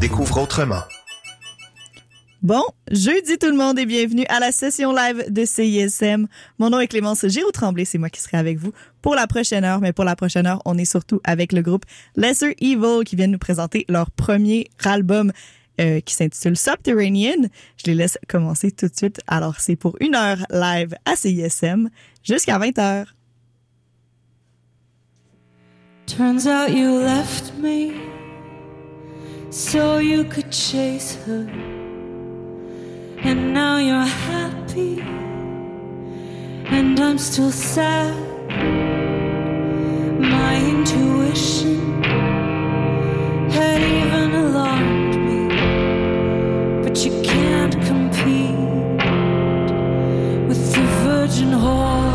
[0.00, 0.80] découvre autrement.
[2.42, 6.26] Bon, jeudi tout le monde et bienvenue à la session live de CISM.
[6.58, 9.82] Mon nom est Clémence Giroux-Tremblay, c'est moi qui serai avec vous pour la prochaine heure.
[9.82, 11.84] Mais pour la prochaine heure, on est surtout avec le groupe
[12.16, 15.32] Lesser Evil qui vient nous présenter leur premier album
[15.82, 17.48] euh, qui s'intitule Subterranean.
[17.76, 19.20] Je les laisse commencer tout de suite.
[19.26, 21.90] Alors, c'est pour une heure live à CISM
[22.24, 23.14] jusqu'à 20 heures.
[26.06, 28.19] Turns out you left me
[29.50, 31.46] so you could chase her.
[33.22, 35.00] And now you're happy,
[36.76, 38.14] and I'm still sad.
[40.20, 42.02] My intuition
[43.50, 48.56] had even alarmed me, but you can't compete
[50.48, 52.09] with the virgin whore.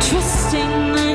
[0.00, 1.09] Trusting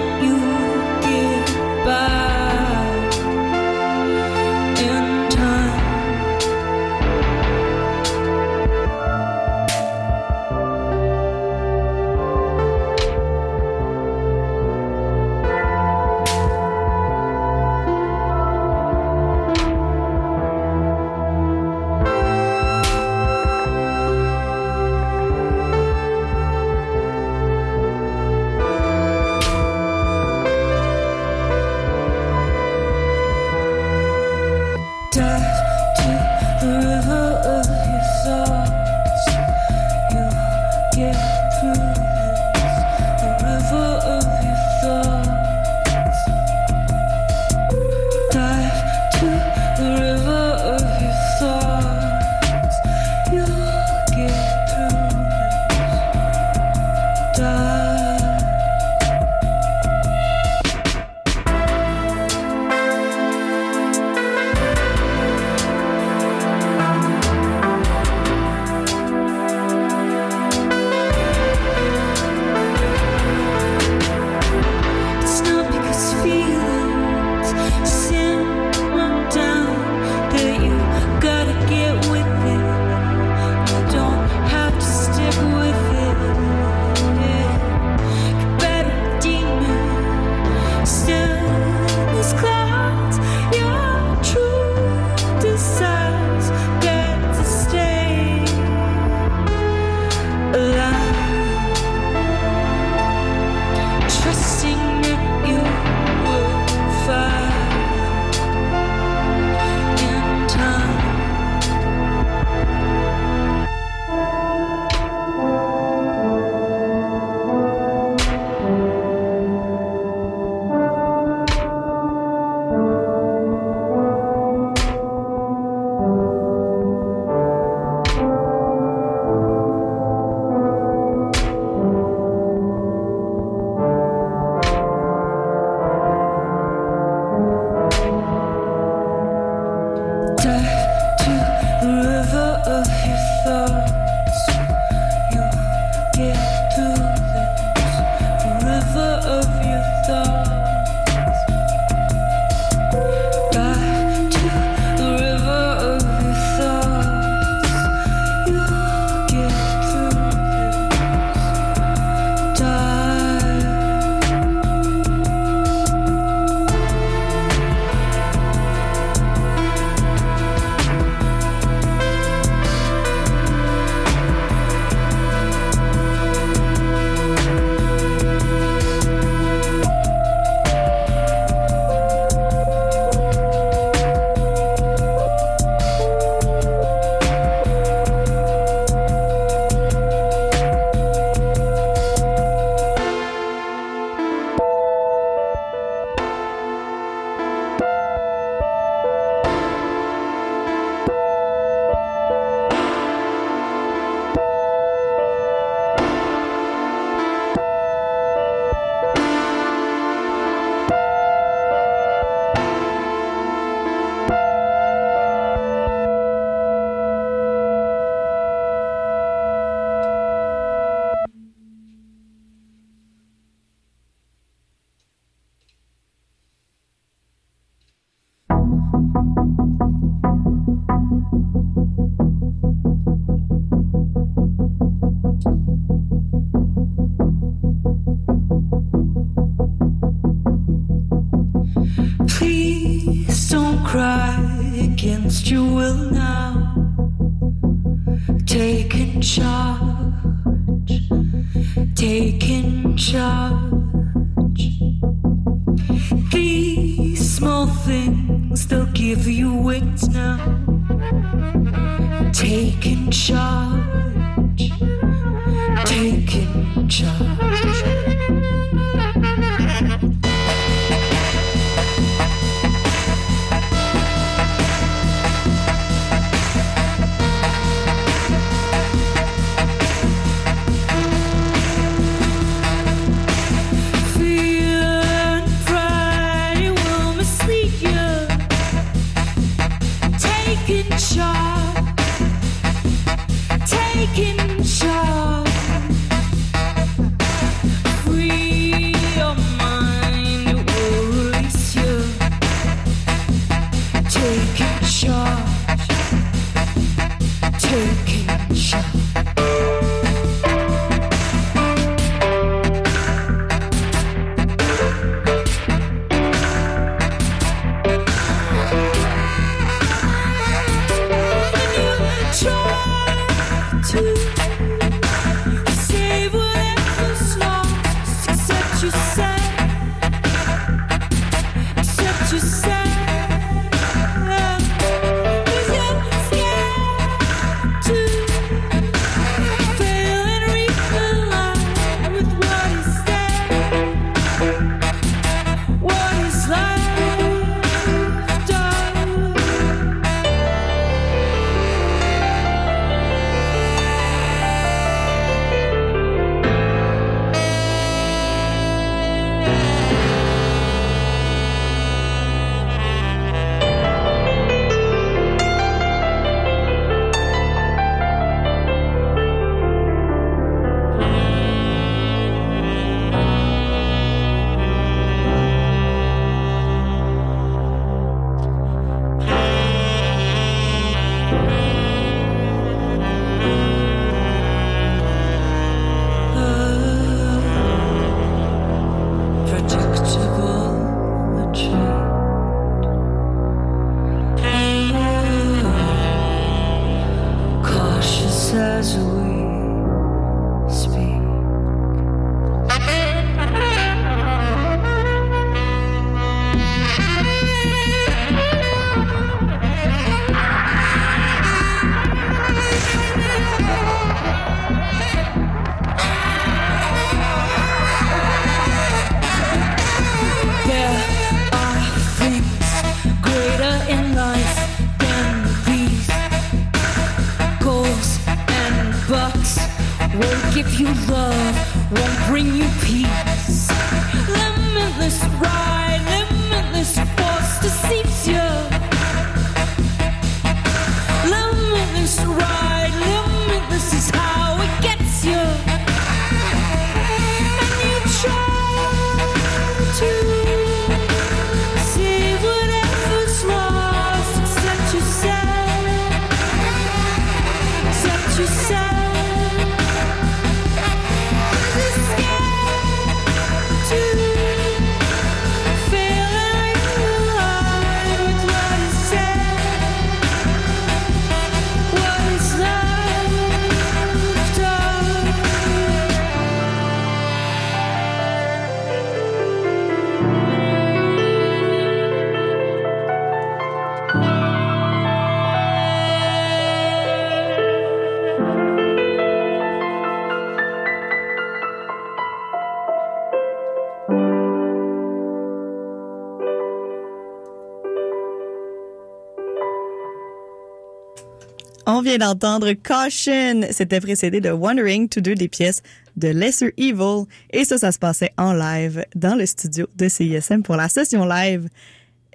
[502.18, 503.62] vient d'entendre Caution.
[503.72, 505.82] C'était précédé de Wondering, tous deux des pièces
[506.16, 507.26] de Lesser Evil.
[507.52, 511.26] Et ça, ça se passait en live dans le studio de CISM pour la session
[511.26, 511.68] live.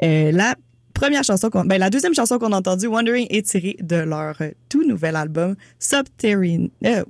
[0.02, 0.54] Euh, la
[0.94, 4.36] première chanson qu'on, ben, la deuxième chanson qu'on a entendue, Wondering, est tirée de leur
[4.40, 6.68] euh, tout nouvel album Subterranean.
[6.84, 7.04] euh.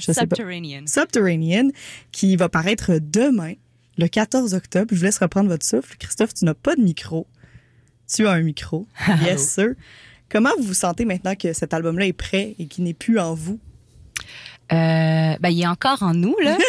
[0.00, 0.84] Subterranean.
[0.86, 1.70] Subterranean,
[2.12, 3.54] qui va paraître demain,
[3.96, 4.86] le 14 octobre.
[4.92, 5.96] Je vous laisse reprendre votre souffle.
[5.98, 7.26] Christophe, tu n'as pas de micro.
[8.12, 8.86] Tu as un micro.
[9.24, 9.70] Yes, sir.
[10.30, 13.34] Comment vous vous sentez maintenant que cet album-là est prêt et qu'il n'est plus en
[13.34, 13.58] vous?
[14.70, 16.56] Euh, ben, il est encore en nous, là.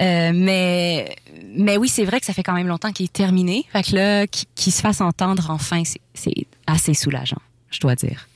[0.00, 1.16] Euh, mais,
[1.56, 3.64] mais oui, c'est vrai que ça fait quand même longtemps qu'il est terminé.
[3.72, 7.40] Fait que là, qu'il se fasse entendre enfin, c'est- c'est assez soulageant,
[7.72, 8.28] je dois dire.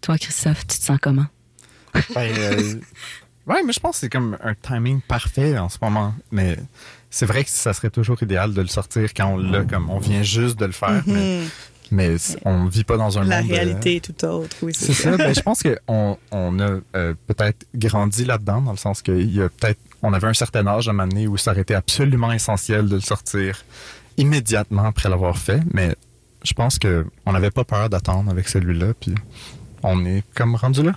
[0.00, 1.26] Toi, Christophe, tu te sens comment?
[1.92, 2.00] Ben,
[2.38, 2.74] euh,
[3.46, 6.14] Ouais, mais je pense que c'est comme un timing parfait en ce moment.
[6.32, 6.56] Mais
[7.10, 9.98] c'est vrai que ça serait toujours idéal de le sortir quand on l'a, comme on
[9.98, 11.02] vient juste de le faire.
[11.06, 11.42] Mais,
[11.90, 13.24] mais on vit pas dans un.
[13.24, 13.50] La monde.
[13.50, 15.16] euh, réalité est tout autre, oui, C'est ça.
[15.16, 19.40] Ben, je pense qu'on on a euh, peut-être grandi là-dedans, dans le sens qu'il y
[19.40, 19.78] a peut-être.
[20.02, 22.88] On avait un certain âge à un moment donné où ça aurait été absolument essentiel
[22.88, 23.64] de le sortir
[24.16, 25.60] immédiatement après l'avoir fait.
[25.72, 25.94] Mais
[26.42, 28.94] je pense que on n'avait pas peur d'attendre avec celui-là.
[28.98, 29.14] Puis
[29.82, 30.94] on est comme rendu là.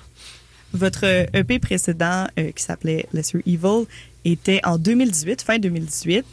[0.73, 3.85] Votre euh, EP précédent, euh, qui s'appelait Lesser Evil,
[4.25, 6.25] était en 2018, fin 2018.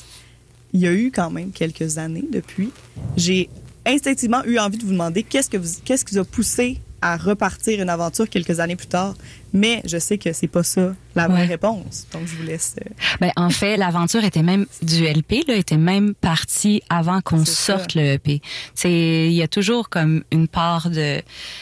[0.72, 2.70] Il y a eu quand même quelques années depuis.
[3.16, 3.48] J'ai
[3.86, 7.16] instinctivement eu envie de vous demander qu'est-ce que vous, qu'est-ce qui vous a poussé à
[7.18, 9.14] repartir une aventure quelques années plus tard.
[9.52, 11.46] Mais je sais que c'est pas ça la vraie Ouais.
[11.46, 12.06] réponse.
[12.12, 12.74] Donc, je vous laisse.
[12.80, 12.88] euh,
[13.20, 17.78] Ben, en fait, l'aventure était même du LP, là, était même partie avant qu'on ça.
[17.78, 18.40] sorte le EP.
[18.74, 21.20] C'est, il y a toujours comme une part de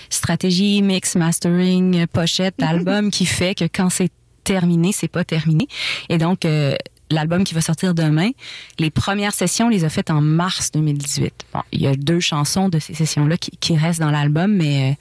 [0.08, 4.10] stratégie, mix, mastering, pochette, album qui fait que quand c'est
[4.44, 5.66] terminé, c'est pas terminé.
[6.08, 6.74] Et donc, euh,
[7.10, 8.30] l'album qui va sortir demain,
[8.78, 11.46] les premières sessions, on les a faites en mars 2018.
[11.52, 14.94] Bon, il y a deux chansons de ces sessions-là qui, restent dans l'album, mais euh,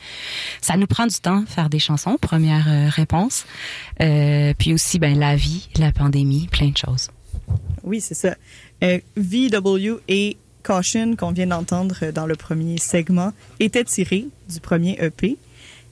[0.61, 3.45] ça nous prend du temps faire des chansons, première euh, réponse.
[4.01, 7.09] Euh, puis aussi, ben, la vie, la pandémie, plein de choses.
[7.83, 8.35] Oui, c'est ça.
[9.15, 15.37] VW et Caution, qu'on vient d'entendre dans le premier segment, étaient tirés du premier EP.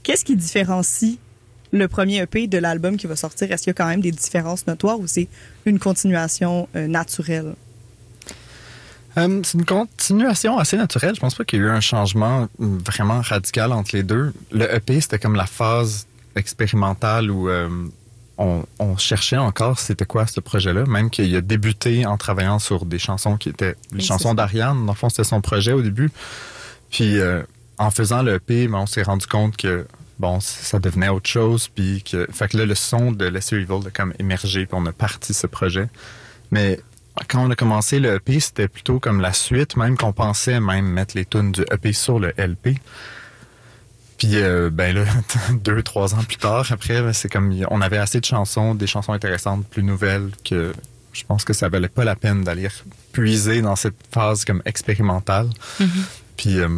[0.03, 1.18] Qu'est-ce qui différencie
[1.72, 3.51] le premier EP de l'album qui va sortir?
[3.51, 5.28] Est-ce qu'il y a quand même des différences notoires ou c'est
[5.66, 7.54] une continuation euh, naturelle?
[9.18, 11.16] Euh, c'est une continuation assez naturelle.
[11.16, 14.34] Je pense pas qu'il y ait eu un changement vraiment radical entre les deux.
[14.51, 17.68] Le EP, c'était comme la phase expérimentale où euh,
[18.38, 22.86] on, on cherchait encore c'était quoi ce projet-là, même qu'il a débuté en travaillant sur
[22.86, 24.86] des chansons qui étaient les Oui, chansons d'Ariane.
[24.86, 26.10] Dans le fond, c'était son projet au début.
[26.90, 27.44] Puis euh,
[27.78, 29.86] en faisant le EP, ben, on s'est rendu compte que
[30.22, 31.68] bon, ça devenait autre chose.
[31.68, 34.86] Puis que, fait que là, le son de Lesser Evil a comme émergé, puis on
[34.86, 35.90] a parti ce projet.
[36.51, 36.80] Mais
[37.28, 40.86] quand on a commencé le EP, c'était plutôt comme la suite, même qu'on pensait même
[40.86, 42.78] mettre les tunes du EP sur le LP.
[44.18, 45.06] Puis euh, ben là,
[45.64, 48.88] deux, trois ans plus tard, après, ben, c'est comme on avait assez de chansons, des
[48.88, 50.72] chansons intéressantes, plus nouvelles, que
[51.14, 52.70] je pense que ça valait pas la peine d'aller
[53.12, 55.50] puiser dans cette phase comme expérimentale.
[56.38, 56.70] Puis euh,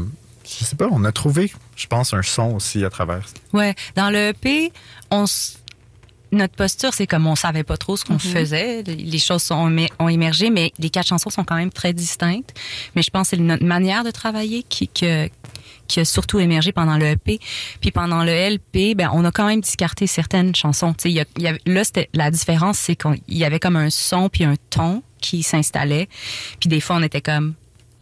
[0.46, 3.26] je sais pas, on a trouvé, je pense, un son aussi à travers.
[3.54, 4.72] Ouais, dans le EP,
[5.12, 5.60] on s-
[6.32, 8.82] notre posture, c'est comme on savait pas trop ce qu'on faisait.
[8.84, 12.54] Les choses sont, ont émergé, mais les quatre chansons sont quand même très distinctes.
[12.96, 15.30] Mais je pense que c'est notre manière de travailler qui, que-
[15.88, 17.40] qui a surtout émergé pendant le EP.
[17.82, 20.94] Puis pendant le LP, ben, on a quand même discarté certaines chansons.
[20.94, 23.60] Tu sais, il y a- y avait- là, c'était, la différence, c'est qu'il y avait
[23.60, 26.08] comme un son puis un ton qui s'installait.
[26.60, 27.54] Puis des fois, on était comme,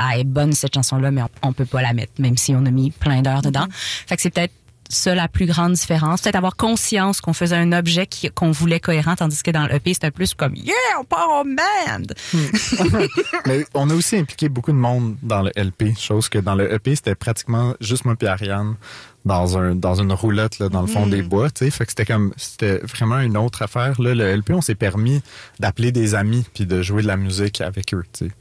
[0.01, 2.53] ah, elle est bonne cette chanson-là, mais on, on peut pas la mettre, même si
[2.55, 3.67] on a mis plein d'heures dedans.
[3.71, 4.53] Fait que c'est peut-être
[4.89, 6.21] ça la plus grande différence.
[6.21, 9.75] Peut-être avoir conscience qu'on faisait un objet qui- qu'on voulait cohérent, tandis que dans le
[9.75, 12.13] EP, c'était plus comme Yeah, on part en band!
[13.45, 16.73] Mais on a aussi impliqué beaucoup de monde dans le LP, chose que dans le
[16.73, 18.75] EP, c'était pratiquement juste moi et Ariane
[19.23, 22.33] dans un dans une roulotte là, dans le fond des bois, fait que c'était comme
[22.37, 25.21] c'était vraiment une autre affaire là, le LP on s'est permis
[25.59, 28.31] d'appeler des amis puis de jouer de la musique avec eux, tu sais.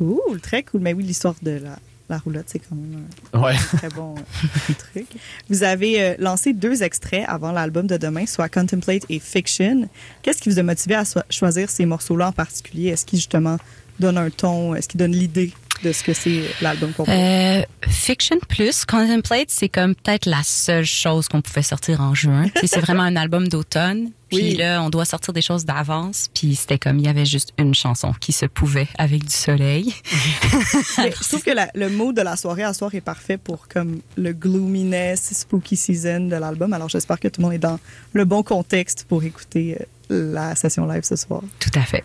[0.00, 0.80] Cool, très cool.
[0.80, 3.54] Mais oui, l'histoire de la, la roulotte, c'est quand même un Ouais.
[3.76, 5.06] très bon euh, truc.
[5.50, 9.88] Vous avez euh, lancé deux extraits avant l'album de demain, soit Contemplate et Fiction.
[10.22, 12.88] Qu'est-ce qui vous a motivé à so- choisir ces morceaux-là en particulier?
[12.88, 13.58] Est-ce qu'ils justement
[13.98, 14.74] donnent un ton?
[14.74, 15.52] Est-ce qu'ils donnent l'idée?
[15.82, 17.64] De ce que c'est l'album complet?
[17.84, 22.46] Euh, Fiction plus Contemplate, c'est comme peut-être la seule chose qu'on pouvait sortir en juin.
[22.64, 24.10] C'est vraiment un album d'automne.
[24.28, 24.56] Puis Oui.
[24.56, 26.28] là, on doit sortir des choses d'avance.
[26.34, 29.92] Puis c'était comme il y avait juste une chanson qui se pouvait avec du soleil.
[30.98, 33.66] Mais je trouve que la- le mot de la soirée à soir est parfait pour
[33.66, 36.72] comme le gloominess, spooky season de l'album.
[36.72, 37.78] Alors j'espère que tout le monde est dans
[38.12, 39.78] le bon contexte pour écouter
[40.12, 41.42] euh, la session live ce soir.
[41.58, 42.04] Tout à fait.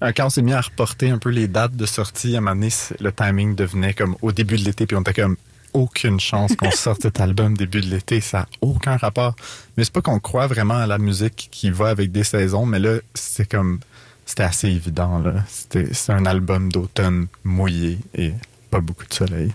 [0.00, 2.56] Quand on s'est mis à reporter un peu les dates de sortie, à un moment
[2.56, 5.36] donné, le timing devenait comme au début de l'été, puis on était comme
[5.72, 9.36] aucune chance qu'on sorte cet album début de l'été, ça n'a aucun rapport.
[9.76, 12.78] Mais c'est pas qu'on croit vraiment à la musique qui va avec des saisons, mais
[12.78, 13.80] là, c'est comme
[14.24, 15.34] c'était assez évident là.
[15.48, 18.32] C'était c'est un album d'automne mouillé et
[18.70, 19.50] pas beaucoup de soleil.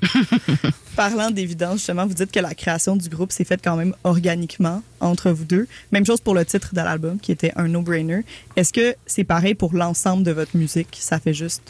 [0.95, 4.81] Parlant d'évidence, justement, vous dites que la création du groupe s'est faite quand même organiquement
[4.99, 5.67] entre vous deux.
[5.91, 8.21] Même chose pour le titre de l'album, qui était un no-brainer.
[8.55, 10.97] Est-ce que c'est pareil pour l'ensemble de votre musique?
[10.99, 11.63] Ça fait juste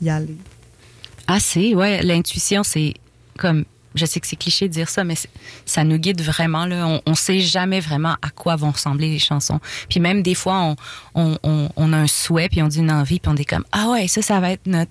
[0.00, 0.36] y aller.
[1.26, 2.02] Assez, ouais.
[2.02, 2.94] L'intuition, c'est
[3.38, 3.64] comme.
[3.94, 5.28] Je sais que c'est cliché de dire ça, mais c'est-
[5.66, 6.64] ça nous guide vraiment.
[6.64, 6.86] Là.
[6.88, 9.60] On, on sait jamais vraiment à quoi vont ressembler les chansons.
[9.90, 10.76] Puis même des fois, on,
[11.14, 13.64] on, on, on a un souhait, puis on dit une envie, puis on est comme
[13.70, 14.90] ah ouais, ça, ça va être notre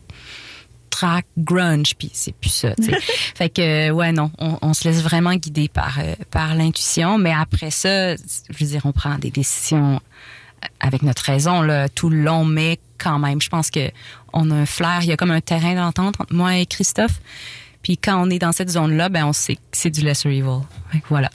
[0.91, 2.75] track grunge, puis c'est plus ça.
[3.35, 7.17] fait que euh, ouais non, on, on se laisse vraiment guider par euh, par l'intuition,
[7.17, 9.99] mais après ça, je veux dire, on prend des décisions
[10.79, 13.89] avec notre raison là, tout le long, mais quand même, je pense que
[14.33, 17.19] on a un flair, il y a comme un terrain d'entente entre moi et Christophe.
[17.81, 20.61] Puis quand on est dans cette zone-là, ben on sait que c'est du lesser evil.
[20.91, 21.29] Fait que voilà.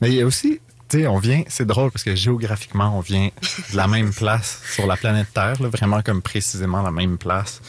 [0.00, 3.00] Mais il y a aussi, tu sais, on vient, c'est drôle parce que géographiquement, on
[3.00, 3.30] vient
[3.72, 7.60] de la même place sur la planète Terre, là, vraiment comme précisément la même place,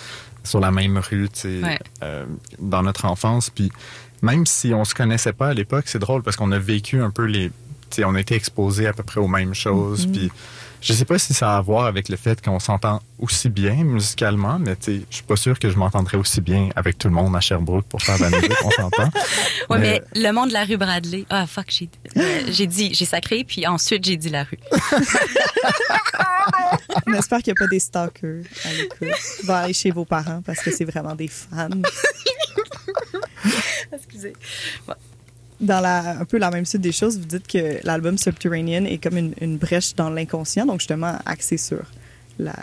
[0.49, 1.79] sur la même rue, tu sais, Ouais.
[2.03, 2.25] euh,
[2.59, 3.49] dans notre enfance.
[3.49, 3.71] Puis
[4.21, 7.09] même si on se connaissait pas à l'époque, c'est drôle parce qu'on a vécu un
[7.11, 7.53] peu les, tu
[7.91, 10.07] sais, on a été exposés à peu près aux mêmes choses.
[10.07, 10.31] Puis
[10.81, 13.75] je sais pas si ça a à voir avec le fait qu'on s'entend aussi bien
[13.83, 17.07] musicalement, mais tu sais, je suis pas sûr que je m'entendrais aussi bien avec tout
[17.09, 19.09] le monde à Sherbrooke pour faire de la musique, on s'entend.
[19.69, 21.25] Ouais, Mais- mais, le monde de la rue Bradley.
[21.29, 24.57] Ah, fuck, j'ai euh, j'ai dit, j'ai sacré, puis ensuite j'ai dit la rue.
[27.07, 29.09] On espère qu'il n'y a pas des stalkers à l'écoute.
[29.43, 31.69] Va aller chez vos parents parce que c'est vraiment des fans.
[33.93, 34.33] Excusez.
[35.59, 38.97] Dans la, un peu la même suite des choses, vous dites que l'album Subterranean est
[38.97, 41.81] comme une, une brèche dans l'inconscient, donc justement axé sur
[42.37, 42.55] la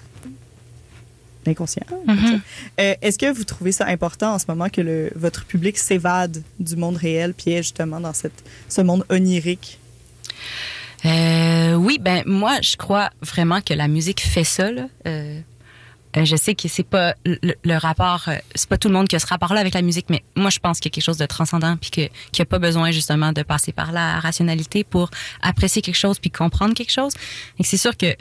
[1.46, 1.84] l'inconscient.
[2.06, 2.40] dire.
[2.80, 6.42] Euh, Est-ce que vous trouvez ça important en ce moment que le, votre public s'évade
[6.58, 9.78] du monde réel puis est justement dans cette, ce monde onirique?
[11.04, 14.72] Euh, oui, ben moi, je crois vraiment que la musique fait ça.
[14.72, 14.88] Là.
[15.06, 15.38] Euh,
[16.24, 19.16] je sais que c'est pas le, le rapport, euh, c'est pas tout le monde qui
[19.16, 21.18] a ce rapport-là avec la musique, mais moi, je pense qu'il y a quelque chose
[21.18, 25.10] de transcendant, puis qu'il n'y a pas besoin justement de passer par la rationalité pour
[25.42, 27.12] apprécier quelque chose puis comprendre quelque chose.
[27.58, 28.14] Et c'est sûr que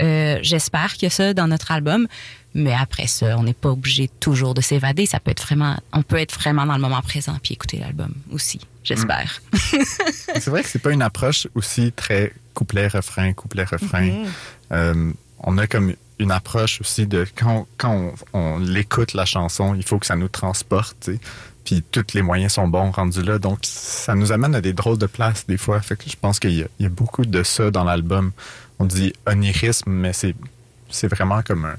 [0.00, 2.06] euh, j'espère qu'il y a ça dans notre album,
[2.54, 5.06] mais après ça, on n'est pas obligé toujours de s'évader.
[5.06, 8.12] Ça peut être vraiment, on peut être vraiment dans le moment présent puis écouter l'album
[8.32, 8.60] aussi.
[8.84, 9.42] J'espère.
[9.52, 14.24] C'est vrai que c'est pas une approche aussi très couplet-refrain, couplet-refrain.
[14.72, 19.74] Euh, on a comme une approche aussi de quand, quand on, on l'écoute la chanson,
[19.74, 21.20] il faut que ça nous transporte, tu sais.
[21.64, 23.38] Puis tous les moyens sont bons rendus là.
[23.38, 25.80] Donc ça nous amène à des drôles de places des fois.
[25.82, 28.32] Fait je pense qu'il y, a- beaucoup de ça dans l'album.
[28.78, 31.76] On dit onirisme, mais c'est vraiment comme un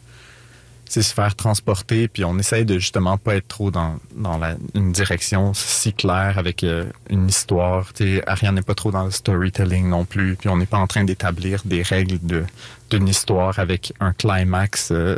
[0.90, 4.92] se faire transporter, puis on essaye de justement pas être trop dans, dans la, une
[4.92, 7.94] direction si claire avec euh, une histoire.
[7.94, 10.80] Tu sais, Ariane n'est pas trop dans le storytelling non plus, puis on n'est pas
[10.80, 12.44] en train d'établir des règles de
[12.90, 15.16] d'une histoire avec un climax euh,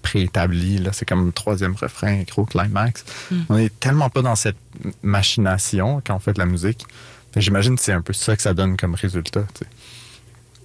[0.00, 0.78] préétabli.
[0.78, 3.04] Là, c'est comme le troisième refrain, gros climax.
[3.50, 4.56] On est tellement pas dans cette
[5.02, 6.86] machination quand on fait de la musique.
[7.36, 9.44] J'imagine que c'est un peu ça que ça donne comme résultat.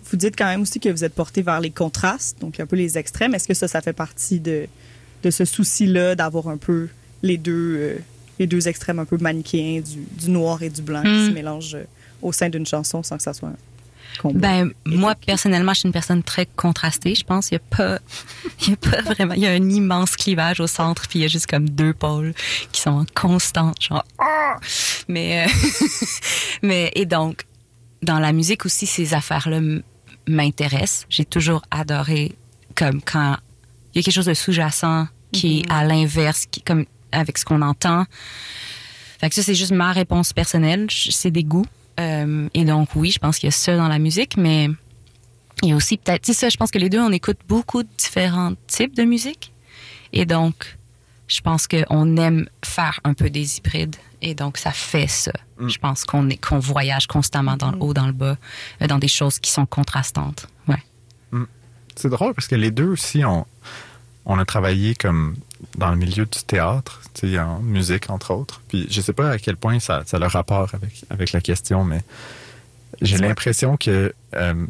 [0.10, 2.76] Vous dites quand même aussi que vous êtes porté vers les contrastes, donc un peu
[2.76, 3.34] les extrêmes.
[3.36, 4.68] Est-ce que ça, ça fait partie de,
[5.24, 6.88] de ce souci-là d'avoir un peu
[7.24, 7.98] les deux, euh,
[8.40, 11.28] les deux extrêmes un peu manichéens du, du noir et du blanc qui Hmm.
[11.28, 11.84] se mélangent euh,
[12.22, 13.56] au sein d'une chanson sans que ça soit un
[14.22, 14.40] combat?
[14.40, 17.14] Ben, moi, personnellement, je suis une personne très contrastée.
[17.16, 18.00] Je pense qu'il n'y a pas,
[18.62, 21.22] il y a pas vraiment, il y a un immense clivage au centre, puis il
[21.24, 22.34] y a juste comme deux pôles
[22.72, 24.56] qui sont en constante, genre, Ah!
[25.08, 25.50] mais, euh,
[26.64, 27.44] mais, et donc,
[28.04, 29.60] dans la musique aussi, ces affaires-là
[30.28, 31.06] m- m'intéressent.
[31.10, 32.36] J'ai toujours adoré,
[32.76, 33.38] comme quand
[33.94, 37.46] il y a quelque chose de sous-jacent qui est à l'inverse, qui, comme, avec ce
[37.46, 38.06] qu'on entend.
[39.20, 40.88] Fait que ça, c'est juste ma réponse personnelle.
[40.90, 41.66] C'est des goûts.
[42.00, 44.70] Euh, et donc, oui, je pense qu'il y a ça dans la musique, mais
[45.64, 47.40] il y a aussi peut-être, tu sais, ça, je pense que les deux, on écoute
[47.48, 49.52] beaucoup de différents types de musique.
[50.14, 50.78] Et donc,
[51.28, 53.96] je pense qu'on aime faire un peu des hybrides.
[54.22, 55.32] Et donc, ça fait ça.
[55.60, 58.38] Je pense qu'on est, qu'on voyage constamment dans le haut, dans le bas,
[58.82, 60.48] euh, dans des choses qui sont contrastantes.
[60.68, 60.82] Ouais.
[61.96, 63.46] C'est drôle parce que les deux aussi, on,
[64.26, 65.36] on a travaillé comme
[65.78, 68.62] dans le milieu du théâtre, tu sais, en musique entre autres.
[68.68, 71.42] Puis je sais pas à quel point ça, ça a le rapport avec, avec la
[71.42, 72.02] question, mais
[73.02, 74.66] j'ai l'impression que euh,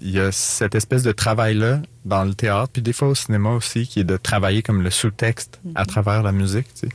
[0.00, 3.50] il y a cette espèce de travail-là dans le théâtre, puis des fois au cinéma
[3.50, 6.94] aussi, qui est de travailler comme le sous-texte à travers la musique, tu sais.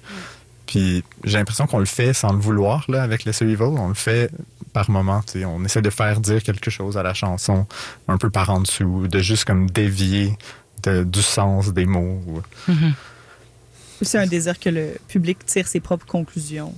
[0.69, 3.63] Puis j'ai l'impression qu'on le fait sans le vouloir, là, avec le Evil.
[3.63, 4.29] On le fait
[4.71, 5.45] par moment, tu sais.
[5.45, 7.65] On essaie de faire dire quelque chose à la chanson,
[8.07, 10.37] un peu par en dessous, de juste comme dévier
[10.83, 12.21] de- du sens des mots.
[12.27, 12.41] ou-
[14.03, 16.73] C'est un désir que le public tire ses propres conclusions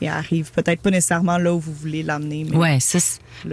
[0.00, 2.44] et arrive peut-être pas nécessairement là où vous voulez l'amener.
[2.52, 2.98] Ouais, ça,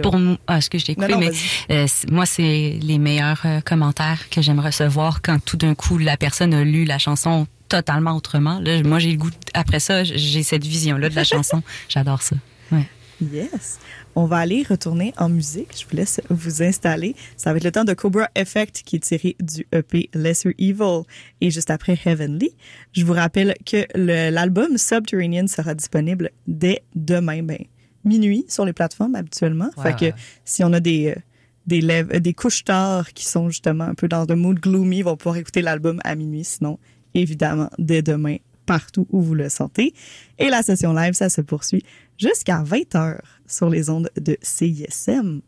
[0.02, 1.30] pour moi, ah, ce que je Non, coupé, non, mais
[1.70, 6.16] euh, moi, c'est les meilleurs euh, commentaires que j'aime recevoir quand tout d'un coup la
[6.16, 8.58] personne a lu la chanson totalement autrement.
[8.60, 11.62] Là, moi, j'ai le goût, après ça, j'ai cette vision-là de la chanson.
[11.88, 12.36] J'adore ça.
[12.72, 12.88] Ouais.
[13.20, 13.78] Yes.
[14.14, 15.68] On va aller retourner en musique.
[15.78, 17.14] Je vous laisse vous installer.
[17.36, 21.02] Ça va être le temps de Cobra Effect qui est tiré du EP Lesser Evil.
[21.40, 22.50] Et juste après Heavenly,
[22.92, 27.58] je vous rappelle que le- l'album Subterranean sera disponible dès demain, ben,
[28.04, 29.70] minuit sur les plateformes habituellement.
[29.76, 31.20] Ouais, fait que si on a des, euh,
[31.66, 35.02] des, lèvres, des couches tard qui sont justement un peu dans un mood gloomy, ils
[35.04, 36.44] vont pouvoir écouter l'album à minuit.
[36.44, 36.78] Sinon,
[37.16, 39.94] évidemment dès demain partout où vous le sentez.
[40.38, 41.84] Et la session live, ça se poursuit
[42.18, 45.40] jusqu'à 20h sur les ondes de CISM.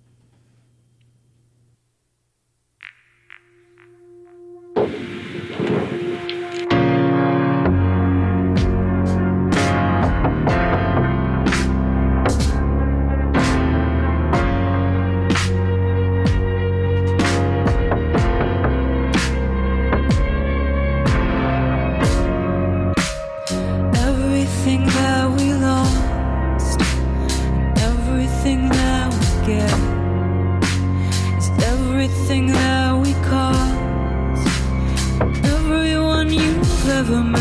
[37.09, 37.38] The.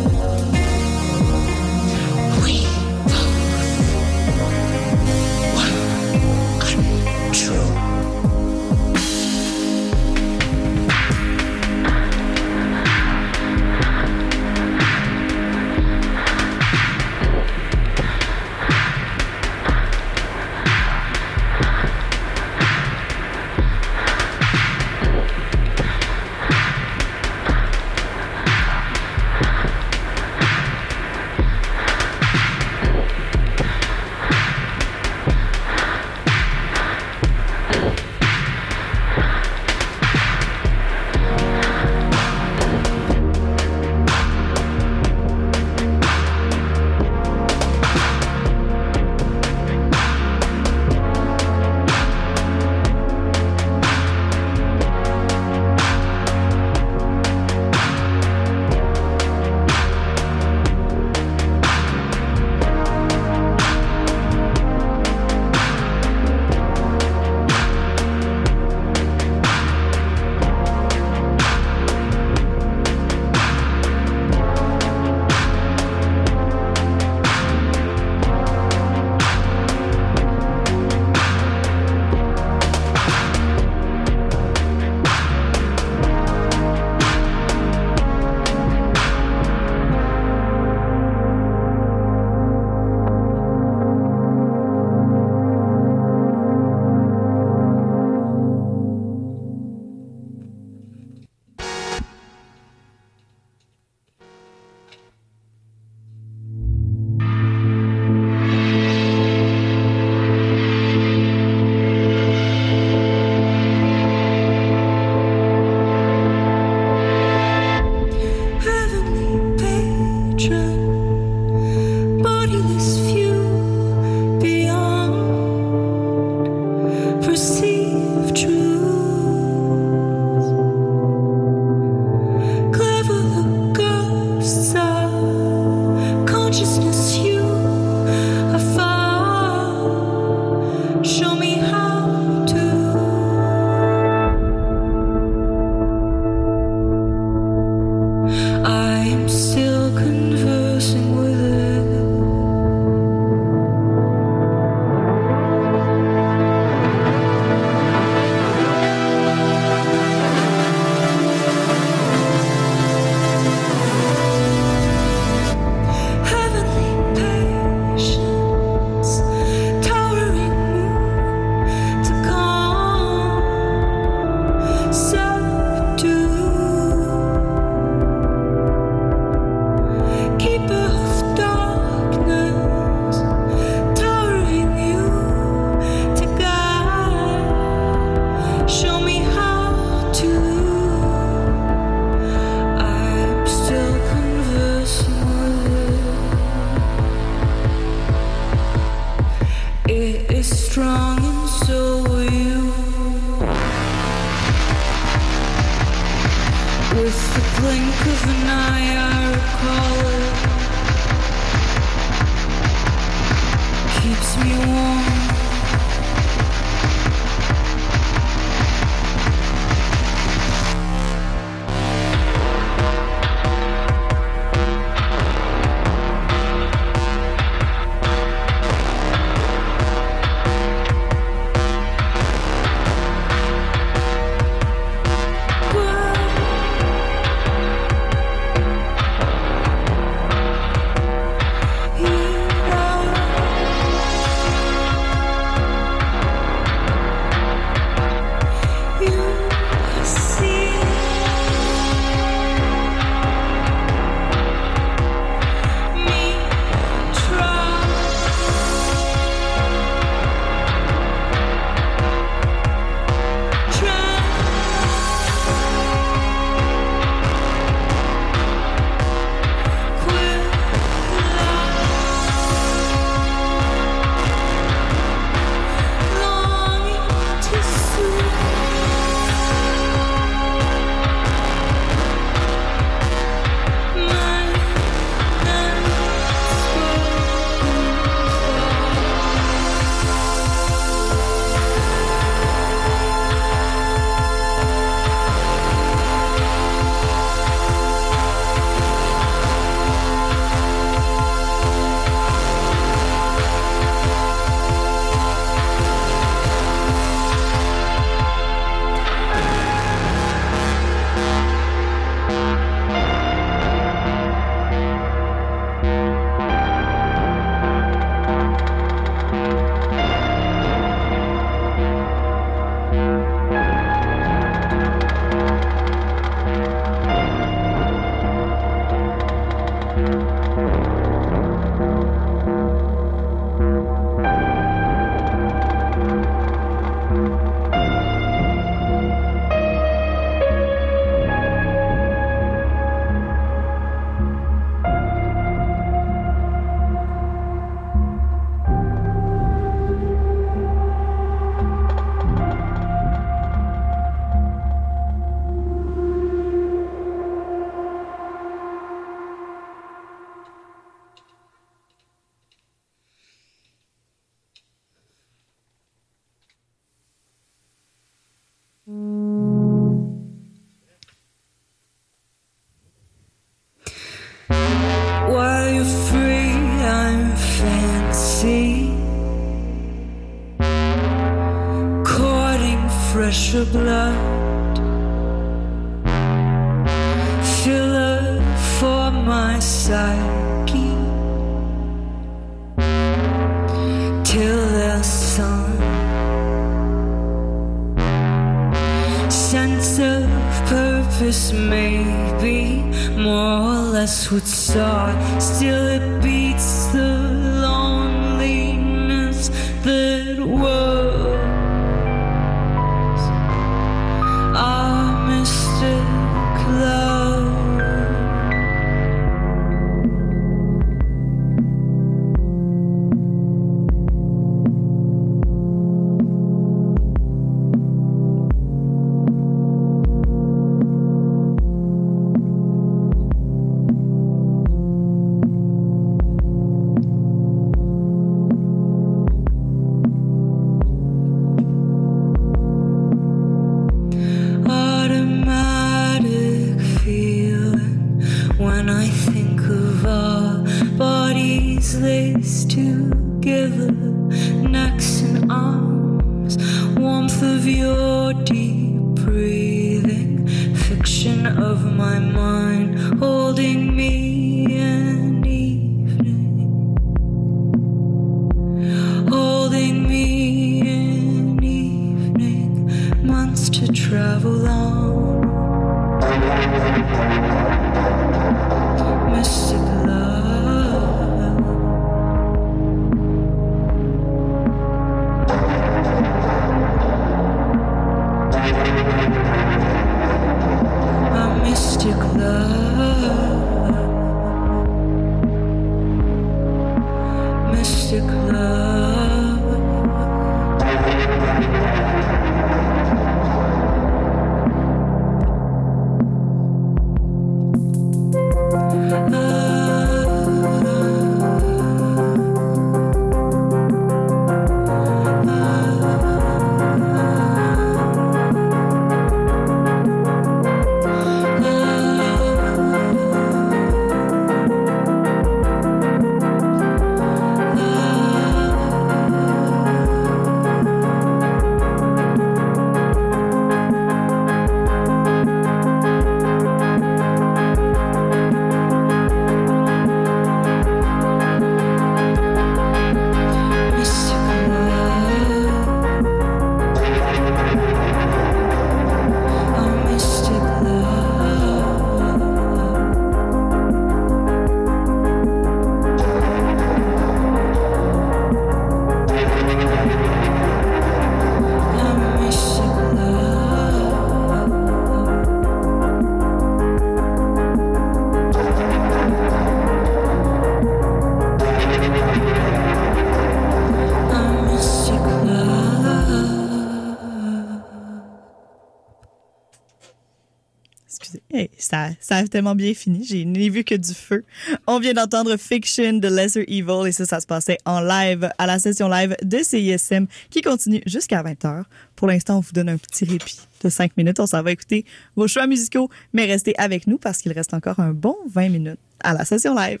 [582.20, 583.24] Ça, a tellement bien fini.
[583.24, 584.44] J'ai vu que du feu.
[584.86, 588.66] On vient d'entendre Fiction de Lesser Evil et ça, ça se passait en live à
[588.66, 591.84] la session live de CISM qui continue jusqu'à 20h.
[592.16, 594.40] Pour l'instant, on vous donne un petit répit de 5 minutes.
[594.40, 595.04] On s'en va écouter
[595.36, 599.00] vos choix musicaux, mais restez avec nous parce qu'il reste encore un bon 20 minutes
[599.22, 600.00] à la session live.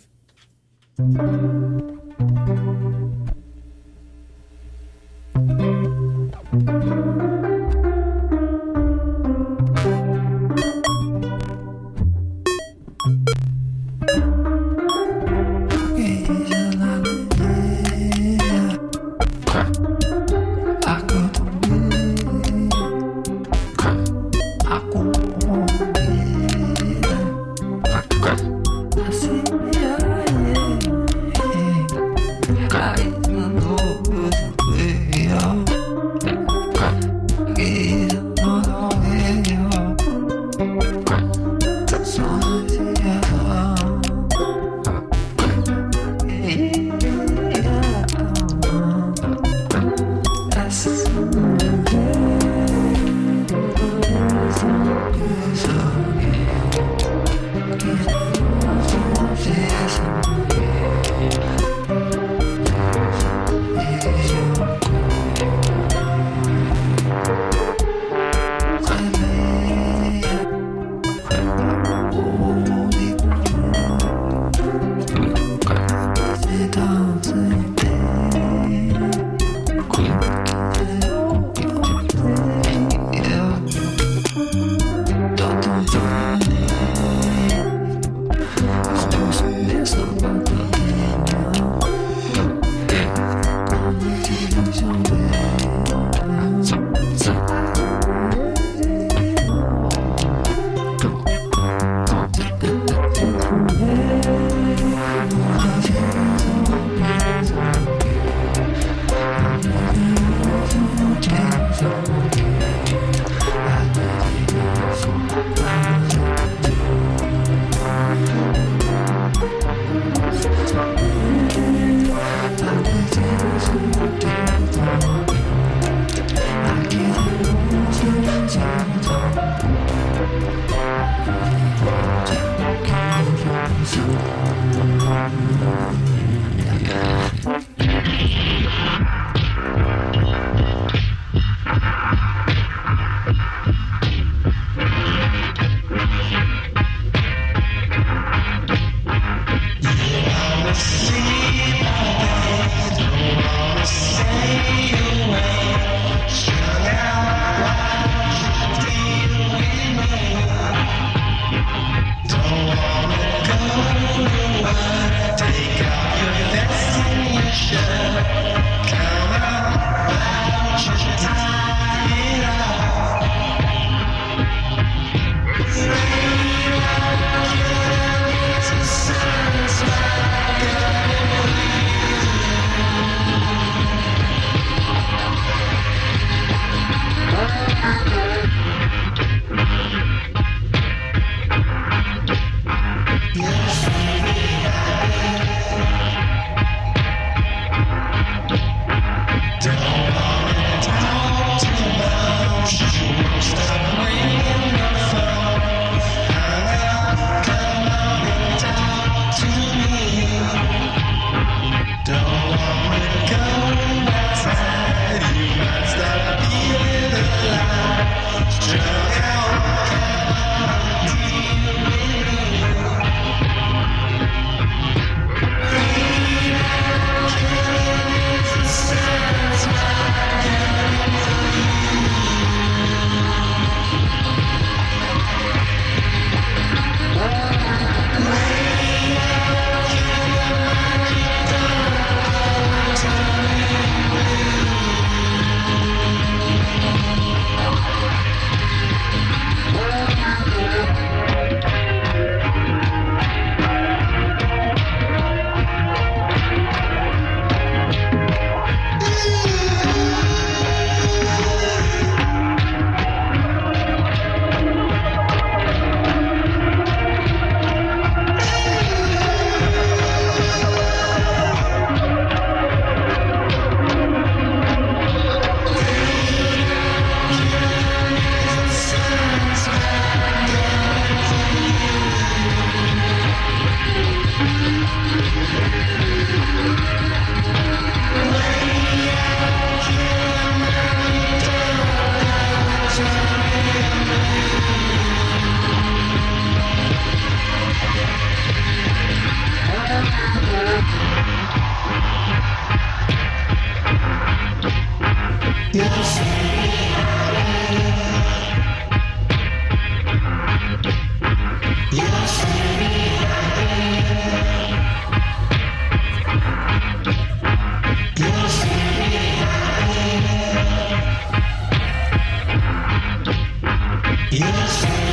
[324.34, 325.03] Yes.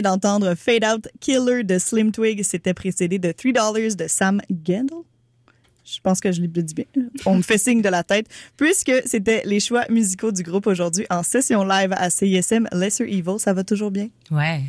[0.00, 2.42] Vient d'entendre Fade Out Killer de Slim Twig.
[2.44, 4.98] C'était précédé de Three Dollars de Sam Gendel.
[5.84, 6.84] Je pense que je l'ai dit bien.
[7.24, 8.26] On me fait signe de la tête.
[8.56, 13.38] Puisque c'était les choix musicaux du groupe aujourd'hui en session live à CISM Lesser Evil.
[13.38, 14.08] Ça va toujours bien?
[14.30, 14.62] Ouais.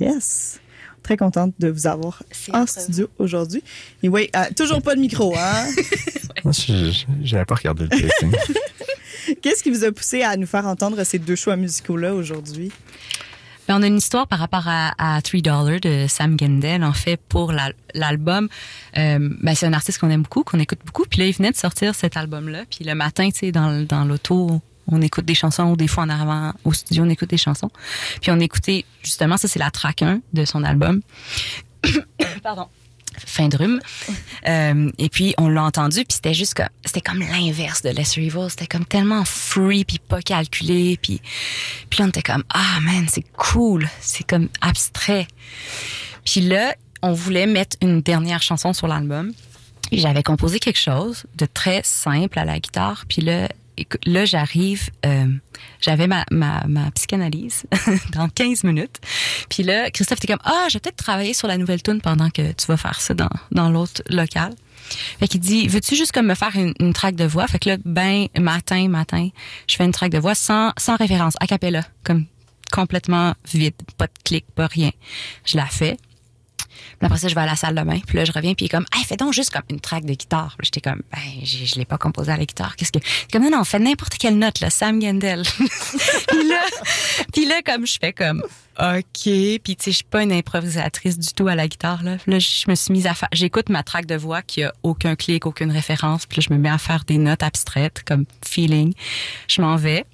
[0.00, 0.60] Yes.
[1.02, 2.22] Très contente de vous avoir
[2.52, 3.62] en studio aujourd'hui.
[4.02, 5.66] Et oui, euh, toujours pas de micro, hein?
[6.44, 6.52] Moi,
[7.22, 8.32] j'avais pas regardé le casting.
[9.42, 12.70] Qu'est-ce qui vous a poussé à nous faire entendre ces deux choix musicaux-là aujourd'hui?
[13.72, 16.84] Ben, on a une histoire par rapport à, à Three Dollar de Sam Gendel.
[16.84, 18.48] En fait, pour la- l'album,
[18.98, 21.04] euh, ben, c'est un artiste qu'on aime beaucoup, qu'on écoute beaucoup.
[21.08, 22.64] Puis là, il venait de sortir cet album-là.
[22.68, 26.04] Puis le matin, tu sais, dans, dans l'auto, on écoute des chansons ou des fois
[26.04, 27.70] en arrivant au studio, on écoute des chansons.
[28.20, 31.00] Puis on écoutait, justement, ça c'est la track 1 de son album.
[32.42, 32.66] Pardon.
[33.18, 33.80] Fin de rhume.
[34.48, 38.22] Euh, et puis on l'a entendu, puis c'était juste comme, c'était comme l'inverse de Lesser
[38.22, 38.48] Evil.
[38.48, 41.20] C'était comme tellement free, puis pas calculé, puis
[41.90, 45.28] puis on était comme, ah man, c'est cool, c'est comme abstrait.
[46.24, 49.32] Puis là, on voulait mettre une dernière chanson sur l'album.
[49.90, 53.04] J'avais composé quelque chose de très simple à la guitare.
[53.08, 53.48] Puis là,
[54.04, 55.26] là j'arrive, euh,
[55.80, 57.64] j'avais ma, ma, ma psychanalyse
[58.12, 59.00] dans 15 minutes.
[59.48, 62.30] Puis là, Christophe était comme, ah, je vais peut-être travailler sur la nouvelle tune pendant
[62.30, 64.54] que tu vas faire ça dans, dans l'autre local.
[65.20, 67.46] Fait qu'il dit, veux-tu juste comme me faire une, une track de voix?
[67.46, 69.28] Fait que là, ben, matin, matin,
[69.66, 72.26] je fais une track de voix sans, sans référence, a cappella, comme
[72.72, 74.90] complètement vide, pas de clic, pas rien.
[75.44, 75.96] Je la fais.
[76.98, 77.98] Puis après ça, je vais à la salle de bain.
[78.06, 80.04] Puis là, je reviens, puis il est comme, hey, fais donc juste comme une track
[80.04, 80.56] de guitare.
[80.62, 82.76] J'étais comme, ben, je, je l'ai pas composé à la guitare.
[82.76, 82.98] Qu'est-ce que.
[83.32, 85.42] Comme, non, non, fais n'importe quelle note, là, Sam Gendel.
[86.28, 86.60] puis là,
[87.32, 88.42] puis là, comme, je fais comme,
[88.78, 89.02] OK.
[89.24, 92.16] Puis, tu sais, je suis pas une improvisatrice du tout à la guitare, là.
[92.26, 93.28] Là, je me suis mise à faire.
[93.32, 96.26] J'écoute ma track de voix qui a aucun clic, aucune référence.
[96.26, 98.94] Puis là, je me mets à faire des notes abstraites, comme feeling.
[99.48, 100.04] Je m'en vais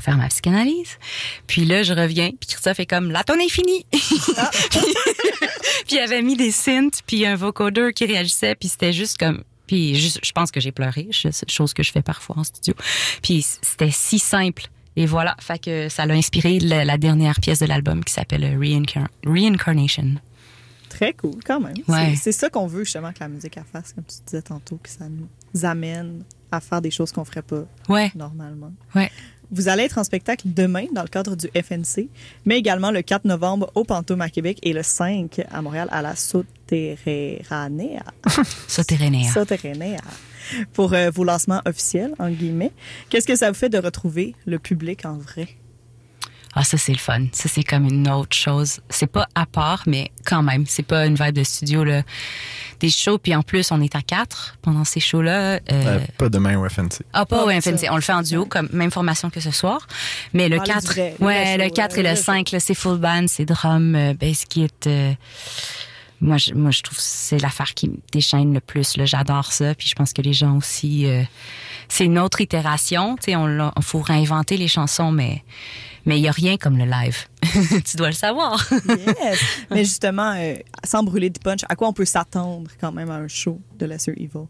[0.00, 0.98] faire ma psychanalyse.
[1.46, 3.84] Puis là, je reviens, puis Christophe est comme, la tonne est finie.
[3.90, 4.00] puis,
[5.86, 9.42] puis il avait mis des synths, puis un vocoder qui réagissait, puis c'était juste comme...
[9.66, 11.08] Puis juste, je pense que j'ai pleuré,
[11.46, 12.72] chose que je fais parfois en studio.
[13.22, 14.64] Puis c'était si simple.
[14.96, 18.42] Et voilà, fait que ça l'a inspiré la, la dernière pièce de l'album qui s'appelle
[18.58, 20.14] Reincar- Reincarnation.
[20.88, 21.74] Très cool, quand même.
[21.86, 22.16] Ouais.
[22.16, 24.88] C'est- ça qu'on veut, justement, que la musique elle fasse, comme tu disais tantôt, que
[24.88, 25.28] ça nous
[25.66, 28.72] amène à faire des choses qu'on ferait pas Ouais, normalement.
[28.94, 29.10] ouais.
[29.50, 32.08] Vous allez être en spectacle demain dans le cadre du FNC,
[32.44, 36.02] mais également le 4 novembre au Pantôme à Québec et le 5 à Montréal à
[36.02, 38.04] la Soterranea.
[38.68, 39.32] Soterranéa.
[39.32, 40.00] Soterranea.
[40.72, 42.72] Pour euh, vos lancements officiels, en guillemets.
[43.08, 45.48] Qu'est-ce que ça vous fait de retrouver le public en vrai?
[46.60, 47.26] Ah, ça, c'est le fun.
[47.32, 48.80] Ça, c'est comme une autre chose.
[48.88, 50.64] C'est pas à part, mais quand même.
[50.66, 52.02] C'est pas une vibe de studio, là.
[52.80, 55.32] Des shows, puis en plus, on est à quatre pendant ces shows-là.
[55.54, 57.02] Euh, Euh, pas demain au FNC.
[57.12, 57.60] Ah, pas au ça.
[57.60, 57.88] FNC.
[57.90, 59.86] On le fait en duo, comme même formation que ce soir.
[60.32, 62.16] Mais le Ah, les 4, vrais- les ouais, le shows, 4 euh, et le les
[62.16, 64.68] 5, là, c'est full band, c'est drum, euh, bass kit.
[64.88, 65.12] euh,
[66.20, 68.96] moi, je, moi, je trouve que c'est l'affaire qui me déchaîne le plus.
[68.96, 69.04] Là.
[69.04, 69.76] J'adore ça.
[69.76, 71.06] Puis je pense que les gens aussi.
[71.06, 71.22] euh,
[71.88, 73.14] c'est une autre itération.
[73.16, 75.44] Tu sais, on, l'a- on faut réinventer les chansons, mais
[76.08, 77.26] mais il y a rien comme le live.
[77.84, 78.66] tu dois le savoir.
[78.88, 79.38] Yes!
[79.70, 83.16] mais justement, euh, sans brûler du punch, à quoi on peut s'attendre quand même à
[83.16, 84.46] un show de Lesser Evil?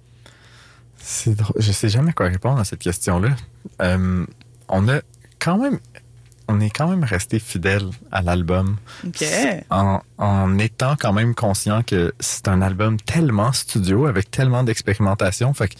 [0.99, 1.61] C'est drôle.
[1.61, 3.31] Je sais jamais quoi répondre à cette question-là.
[3.83, 4.25] Euh,
[4.69, 5.01] on a
[5.41, 5.81] quand même,
[6.47, 8.77] on est quand même resté fidèle à l'album
[9.71, 15.53] en, en étant quand même conscient que c'est un album tellement studio avec tellement d'expérimentation.
[15.55, 15.75] Fait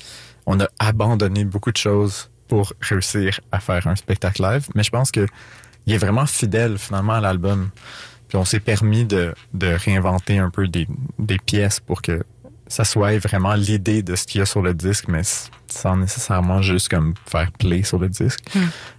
[0.45, 4.66] qu'on a abandonné beaucoup de choses pour réussir à faire un spectacle live.
[4.74, 5.26] Mais je pense que
[5.89, 7.70] il est vraiment fidèle finalement à l'album.
[8.28, 10.86] Puis on s'est permis de, de réinventer un peu des,
[11.18, 12.22] des pièces pour que
[12.66, 15.22] ça soit vraiment l'idée de ce qu'il y a sur le disque, mais
[15.66, 18.45] sans nécessairement juste comme faire play sur le disque.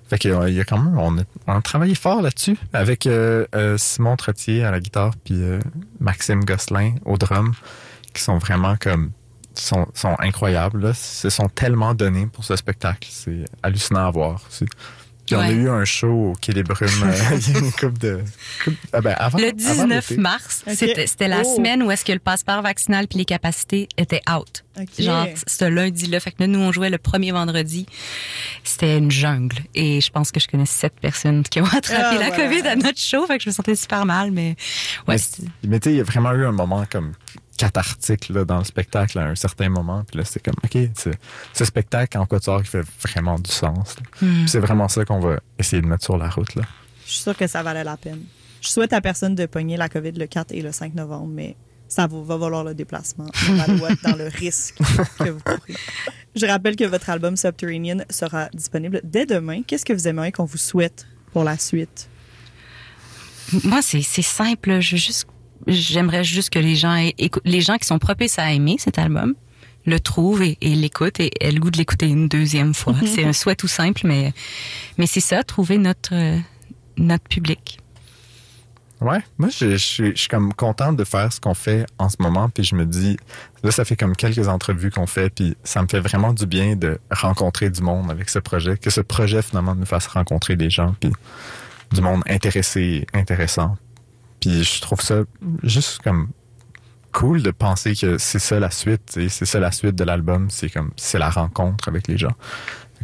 [0.09, 2.57] Fait que, euh, il y a quand même, on a, on a travaillé fort là-dessus
[2.73, 5.59] avec euh, euh, Simon Trottier à la guitare puis euh,
[5.99, 7.53] Maxime Gosselin au drum,
[8.15, 9.11] qui sont vraiment comme
[9.53, 10.81] sont, sont incroyables.
[10.81, 10.89] Là.
[10.89, 13.07] Ils se sont tellement donnés pour ce spectacle.
[13.11, 14.41] C'est hallucinant à voir.
[14.49, 14.65] aussi.
[15.29, 15.53] Puis on a Ouais.
[15.53, 18.19] eu un show au Quai des Brumes il y a une couple de.
[18.63, 20.21] couple- ah ben, avant, Le avant 19 l'été.
[20.21, 21.55] mars, c'était c'était la Oh.
[21.55, 24.63] semaine où est-ce que le passeport vaccinal puis les capacités étaient out.
[24.97, 26.19] Genre, ce lundi-là.
[26.21, 27.85] Fait que nous, on jouait le premier vendredi.
[28.63, 29.57] C'était une jungle.
[29.75, 32.35] Et je pense que je connais sept personnes qui ont attrapé Ah, la voilà.
[32.47, 33.25] COVID à notre show.
[33.27, 34.55] Fait que je me sentais super mal, mais
[35.07, 35.17] ouais.
[35.63, 37.11] Mais tu sais, il y a vraiment eu un moment comme
[37.59, 40.03] cathartique là, dans le spectacle à un certain moment.
[40.07, 41.19] Puis là, c'est comme, OK, c'est-
[41.53, 43.95] ce spectacle en quatuor qui fait vraiment du sens.
[44.21, 44.39] Hmm.
[44.39, 46.55] Puis C'est vraiment ça qu'on va essayer de mettre sur la route.
[46.55, 46.63] Là.
[47.05, 48.21] Je suis sûre que ça valait la peine.
[48.61, 51.57] Je souhaite à personne de pogner la COVID le 4 et le 5 novembre, mais
[51.89, 53.27] ça vous va valoir le déplacement
[54.03, 54.75] dans le risque
[55.17, 55.75] que vous courez.
[56.35, 59.63] Je rappelle que votre album Subterranean sera disponible dès demain.
[59.67, 62.07] Qu'est-ce que vous aimeriez qu'on vous souhaite pour la suite?
[63.63, 64.79] Moi, c'est c'est simple.
[64.79, 65.25] Je veux juste,
[65.67, 66.95] j'aimerais juste que les gens,
[67.45, 69.35] les gens qui sont propices à aimer cet album,
[69.85, 72.95] le trouvent et, et l'écoutent et aient le goût de l'écouter une deuxième fois.
[73.05, 74.33] c'est un souhait tout simple, mais
[74.97, 76.37] mais c'est ça, trouver notre euh,
[76.97, 77.79] notre public.
[79.01, 82.09] Ouais, moi, je, je suis- je suis comme content de faire ce qu'on fait en
[82.09, 83.15] ce moment, puis je me dis,
[83.63, 86.75] là, ça fait comme quelques entrevues qu'on fait, puis ça me fait vraiment du bien
[86.75, 90.69] de rencontrer du monde avec ce projet, que ce projet, finalement, nous fasse rencontrer des
[90.69, 91.11] gens, puis
[91.93, 93.77] du monde intéressé, intéressant.
[94.39, 95.21] Puis je trouve ça
[95.63, 96.29] juste comme
[97.11, 100.49] cool de penser que c'est ça la suite, sais, c'est ça la suite de l'album,
[100.49, 102.33] c'est comme, c'est la rencontre avec les gens.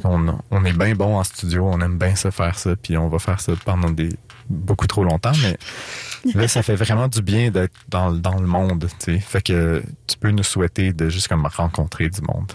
[0.04, 3.08] On, on est bien bon en studio, on aime bien ça faire ça, puis on
[3.08, 4.10] va faire ça pendant des
[4.50, 5.58] beaucoup trop longtemps, mais
[6.36, 9.20] là, ça fait vraiment du bien d'être dans, dans le monde, tu sais.
[9.20, 12.52] Fait que tu peux nous souhaiter de juste comme rencontrer du monde.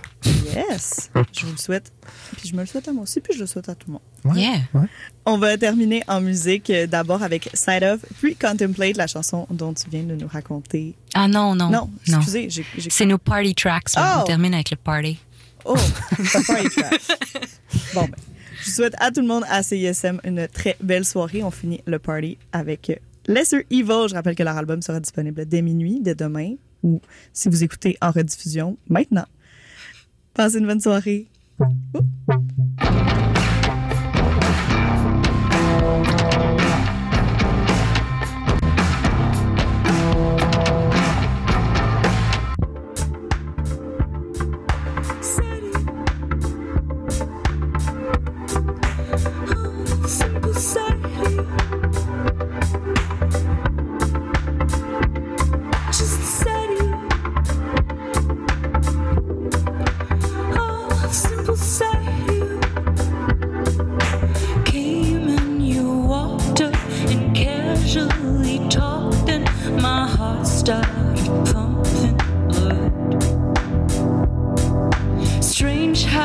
[0.54, 1.10] Yes!
[1.32, 1.92] Je vous le souhaite.
[2.36, 3.92] Puis je me le souhaite à moi aussi, puis je le souhaite à tout le
[3.94, 4.02] monde.
[4.24, 4.40] Ouais.
[4.42, 4.58] Yeah.
[4.74, 4.86] Ouais.
[5.24, 9.72] On va terminer en musique euh, d'abord avec Side of, puis Contemplate, la chanson dont
[9.72, 10.94] tu viens de nous raconter.
[11.14, 12.66] Ah non non Non, excusez, j'ai.
[12.76, 13.90] j'ai- C'est nos party tracks.
[13.96, 14.00] Oh!
[14.20, 15.18] On termine avec le party.
[15.64, 15.76] Oh,
[16.24, 17.00] ça party track.
[17.94, 18.10] Bon, ben,
[18.64, 21.42] je souhaite à tout le monde à CISM une très belle soirée.
[21.42, 24.08] On finit le party avec Lesser Evil.
[24.08, 27.00] Je rappelle que leur album sera disponible dès minuit, dès demain, ou
[27.32, 29.26] si vous écoutez en rediffusion, maintenant.
[30.34, 31.28] Passez une bonne soirée.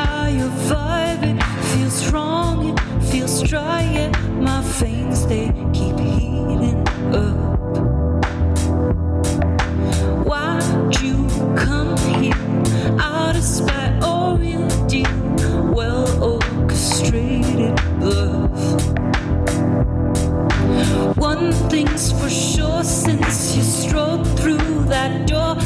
[0.06, 1.38] How your vibe it
[1.70, 4.12] feels wrong, it feels dry, yet
[4.46, 5.46] my veins they
[5.76, 6.78] keep heating
[7.24, 7.36] up.
[10.28, 11.16] Why'd you
[11.64, 12.40] come here
[13.00, 15.16] out of spite or real deal?
[15.78, 18.56] Well orchestrated love.
[21.16, 25.56] One thing's for sure since you strode through that door,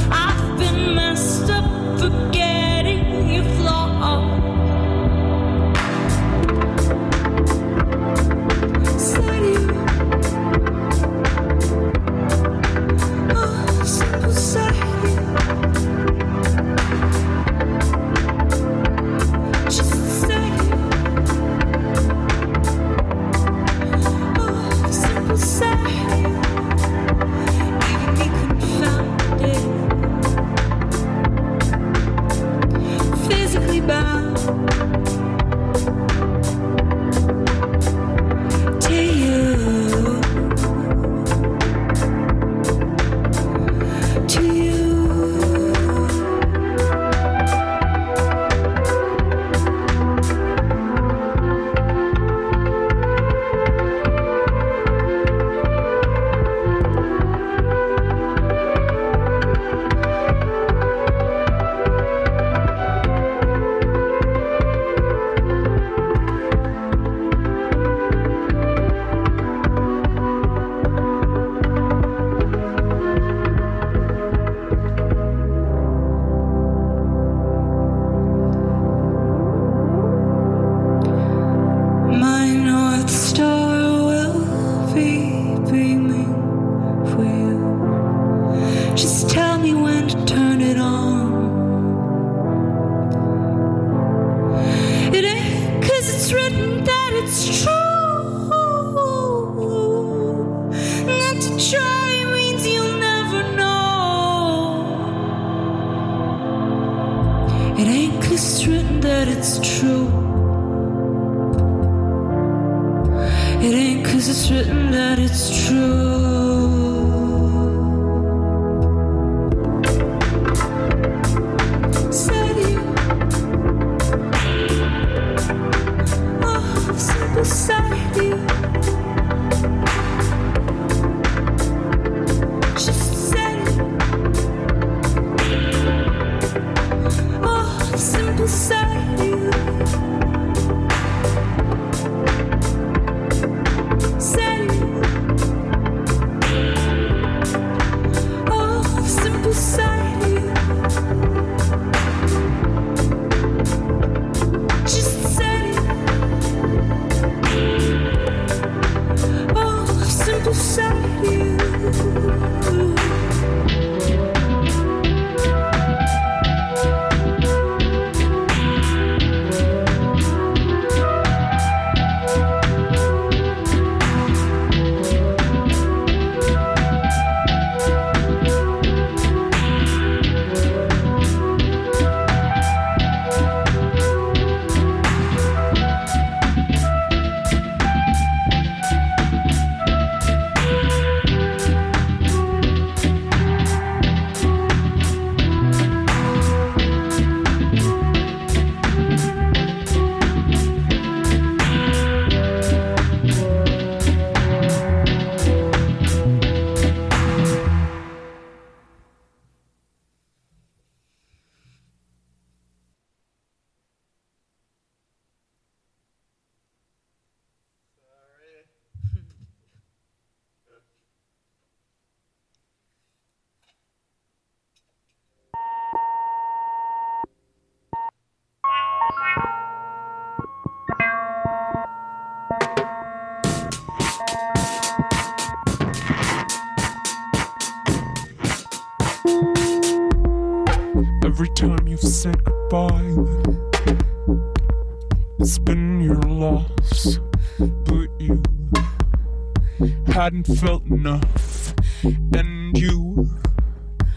[250.57, 251.75] felt enough,
[252.05, 253.29] and you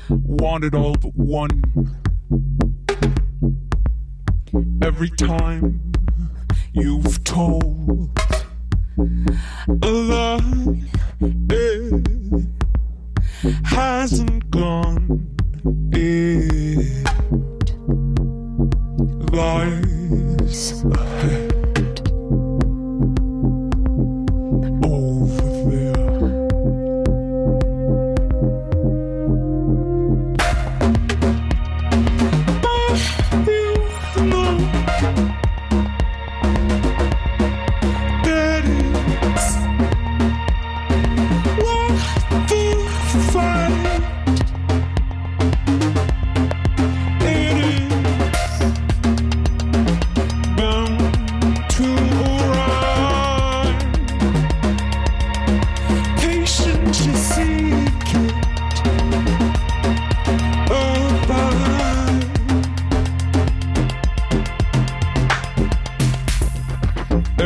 [0.10, 1.64] wanted all but one.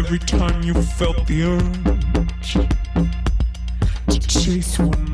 [0.08, 2.54] every time you felt the urge
[4.08, 5.07] to chase one